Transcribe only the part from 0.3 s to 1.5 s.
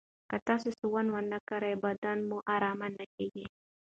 تاسو سونا ونه